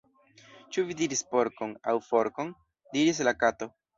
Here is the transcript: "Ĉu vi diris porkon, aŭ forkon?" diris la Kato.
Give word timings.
"Ĉu 0.77 0.83
vi 0.87 0.95
diris 1.01 1.21
porkon, 1.33 1.75
aŭ 1.93 1.95
forkon?" 2.07 2.51
diris 2.97 3.23
la 3.29 3.37
Kato. 3.45 3.71